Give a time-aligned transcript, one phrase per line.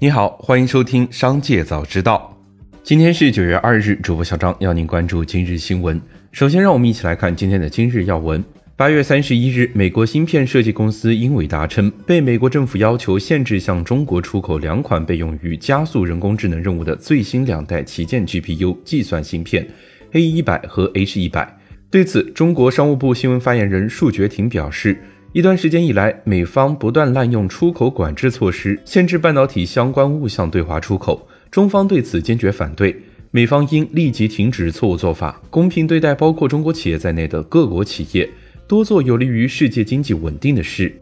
[0.00, 2.38] 你好，欢迎收听《商界早知道》。
[2.84, 6.00] 今天是九月二日，主播小张要您关注今日新闻。
[6.30, 8.42] 首先，让我们一起来看今天的今日要闻。
[8.76, 19.66] 八月三十一日，美国芯片设计公司英伟达称，被美国政府要求限制向中国出口两款被用于加速人工智能任务的最新两代旗舰 GPU 计算芯片
[20.12, 21.58] A 一百和 H 一百。
[21.90, 24.96] 对此，中国商务部新闻发言人束觉婷表示，
[25.32, 32.96] 一段时间以来，美方不断滥用出口管制措施，限制半导体相关物项对华出口，中方对此坚决反对，
[33.30, 38.28] 美方应立即停止错误做法，公平对待包括中国企业在内的各国企业。
[38.66, 40.94] 多做有利于世界经济稳定的事。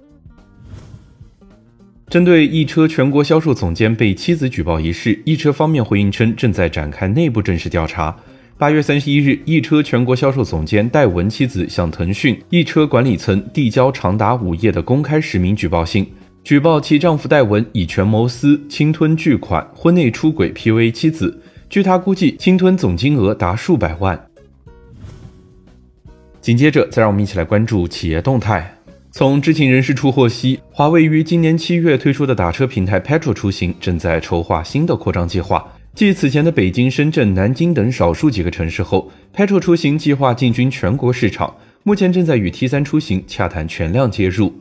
[2.09, 8.17] 针对易车全国销售总监被妻子举报一事，易车方面回应称，正在展开内部正式调查。
[8.59, 16.11] 八月三十一日，易车全国销售总监戴文妻子向腾讯易车管理层递交长达五页的公开实名举报信，
[16.43, 21.39] 举报其丈夫戴文以权谋私、侵吞巨款、婚内出轨 PUA 妻子。
[21.69, 24.19] 据他估计，侵吞总金额达数百万。
[26.41, 28.75] 紧接着，再让我们一起来关注企业动态。
[29.11, 35.63] 从知情人士处获悉，华为于今年七月推出的打车平台 Petrol 出行正在筹划新的扩张计划。
[35.97, 44.53] 继此前的北京、深圳、南京等少数几个城市后，Petro 出行计划进军全国市场，目前正在与 T 三出行洽谈全量接入。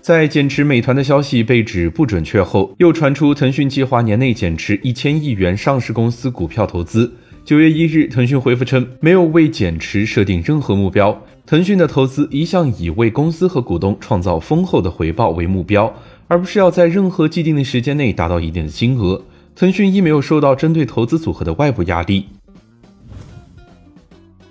[0.00, 7.12] 在减持美团的消息被指不准确后，又传出腾讯计划年内减持一千亿元上市公司股票投资。
[7.44, 11.20] 九月一日，腾讯回复称，没有为减持设定任何目标。
[11.44, 15.92] 腾讯的投资一向以为公司和股东创造丰厚的回报为目标，
[16.28, 19.24] 而不是要在任何既定的时间内达到一定的金额。
[19.56, 22.26] 腾讯亦没有受到针对投资组合的外部压力。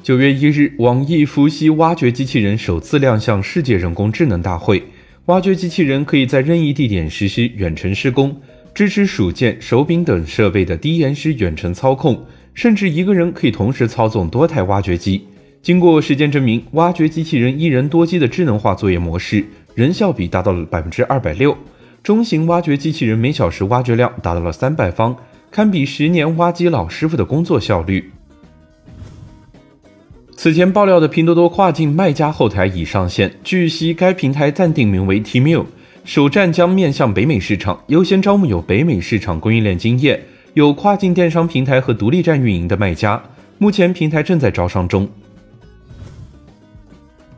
[0.04, 4.84] 九月一日，网易伏羲挖掘机器人首次亮相世界人工智能大会。
[5.26, 8.42] 挖掘机器人可以在任意地点实施远程施工，
[8.74, 12.26] 支持鼠键、手柄等设备的低延时远程操控。
[12.54, 15.28] 甚至一个人可以同时操纵多台挖掘机。
[15.62, 19.46] 经过实践证明，挖掘机器人一人多机的智能化作业模式，
[19.78, 21.56] 人效比达到了百分之二百六。
[22.02, 25.16] 中型挖掘机器人每小时挖掘量达到了三百方，
[25.52, 28.10] 堪比十年挖机老师傅的工作效率。
[30.36, 35.64] 此前爆料的拼多多跨境卖家后台已上线，据悉该平台暂定名为 TMU
[36.04, 40.20] 首站将面向北美市场，优先招募有北美市场供应链经验。
[40.56, 43.22] 有跨境电商平台和独立站运营的卖家，
[43.60, 45.08] 目前平台正在招商中。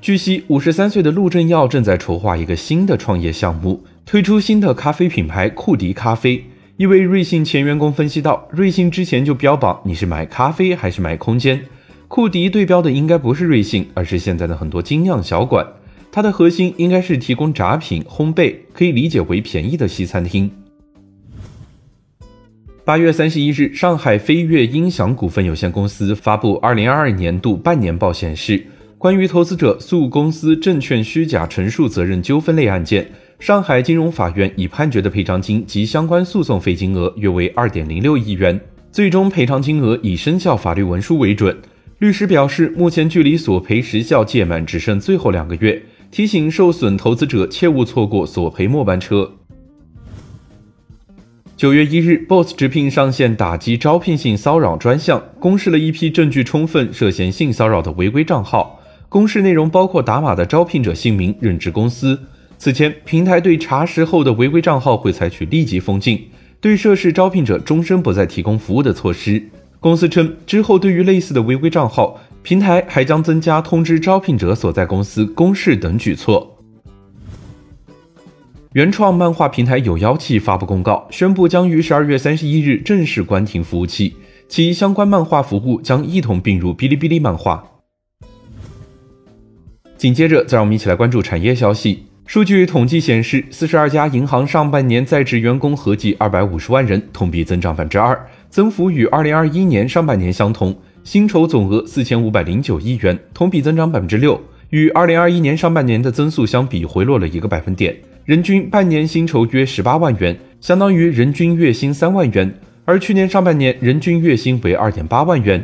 [0.01, 6.41] 据悉，五十三岁的陆正耀正在筹划一个新的创业项目，推出新的咖啡品牌库迪咖啡。
[6.77, 11.65] 一位瑞幸前员工分析到，瑞幸之前就标榜你是买咖啡还是买空间，
[12.07, 15.67] 库迪对标的应该不是瑞幸，而是现在的很多精酿小馆，
[16.13, 20.49] 它的核心应该是提供炸品、烘焙，可以理解为便宜的西餐厅。
[22.85, 28.65] 八月三十一日，上海飞跃音响股份有限公司发布二零二二年度半年报，显示，
[28.99, 38.59] 关于投资者诉公司证券虚假陈述责任纠纷类案件，上海金融法院已判决的赔偿金及相关诉讼费金额约为二点零六亿元，
[38.91, 41.57] 最终赔偿金额以生效法律文书为准。
[41.99, 45.81] 律师表示，目前距离索赔时效届满只剩最后两个月，
[46.11, 49.31] 提醒受损投资者切勿错过索赔末班车。
[51.55, 58.75] 九月一日，Boss 直聘上线打击招聘性骚扰专项，公示了一批证据充分涉嫌性骚扰的违规账号。
[59.09, 62.19] 公示内容包括打码的招聘者姓名、任职公司。
[62.59, 66.29] 此前，平台对查实后的违规账号会采取立即封禁，
[66.61, 69.43] 对涉事招聘者终身不再提供服务的措施。
[69.79, 76.57] 公司称，之后对于类似的违规账号，平台还将增加通知招聘者所在公司公示等举措。
[78.73, 84.15] 原创漫画平台有妖气发布公告，宣布将于十二月三十一日正式关停服务器，
[84.47, 87.78] 其相关漫画服务将一同并入哔哩哔哩漫画。
[89.99, 92.05] 紧接着，再让我们一起来关注产业消息。
[92.25, 98.17] 数据统计显示，四十二家银行上半年在职员工合计二百五十万人，同比增长百分之二，
[98.49, 100.73] 增幅与二零二一年上半年相同。
[101.03, 107.93] 薪酬总额四千五百零九亿元，同比增长百分之六，与二零二一年上半年的增速相比，回落了一个百分点。
[108.23, 112.53] 人均半年薪酬约十八万元，相当于人均月薪三万元，
[112.85, 115.61] 而去年上半年人均月薪为二点八万元。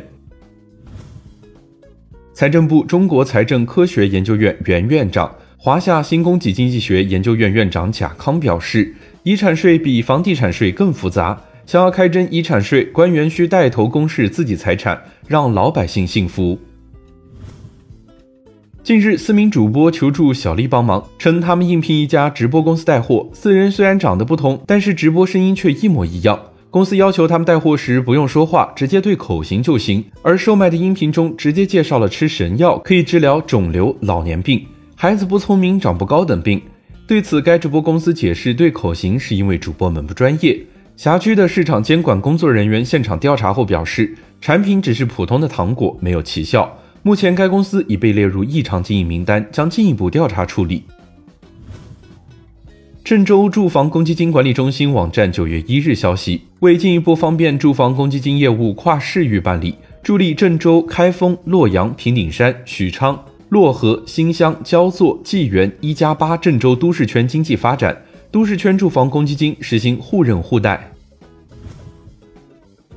[2.36, 16.58] 财政部中国财政科学研究院原院长、华夏新供给经济学研究院院长贾康表示，遗产税比房地产税更复杂，想要开征遗产税，官员需带头公示自己财产，让老百姓信服。
[18.82, 23.30] 近日，四名主播求助小丽帮忙，称他们应聘一家直播公司带货。
[23.32, 26.38] 四人虽然长得不同，但是直播声音却一模一样。
[26.76, 30.04] 公司要求他们带货时不用说话，直接对口型就行。
[30.20, 34.62] 而售卖的音频中直接介绍了吃神药可以治疗肿瘤、老年病、
[34.94, 36.60] 孩子不聪明、长不高等病。
[37.06, 40.60] 对此，该直播公司解释，对口型是因为主播们不专业。
[40.98, 46.70] 辖区的市场监管工作人员现场调查后表示，产品只是普通的糖果，没有奇效。
[47.02, 50.82] 目前，该公司已被列入异常经营名单，将进一步调查处理。
[53.06, 63.16] 郑州住房公积金管理中心网站九月一日消息，为进一步方便住房公积金业务跨市域办理，助力郑州、开封、洛阳、平顶山、许昌、
[63.50, 67.96] 漯河、新乡、焦作、济源一加八郑州都市圈经济发展，
[68.32, 70.90] 都市圈住房公积金实行互认互贷。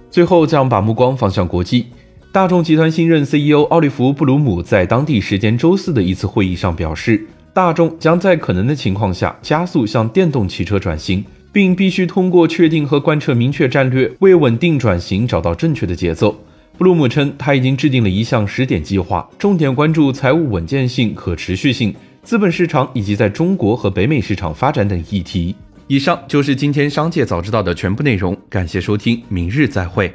[0.09, 1.85] 最后，将把目光放向国际。
[2.31, 16.40] 大众集团新任 CEO 奥利弗·布鲁姆在当地时间周四的一次会议上表示，大众将在可能的情况下加速向电动汽车转型，并必须通过确定和贯彻明确战略，为稳定转型找到正确的节奏。
[16.78, 21.94] 布鲁姆称，他已经制定了一项十点计划，重点关注财务稳健性、可持续性、
[22.24, 25.54] 资本市场以及在中国和北美市场发展等议题。
[25.88, 30.13] 以上就是今天商界早知道的全部内容，感谢收听，明日再会。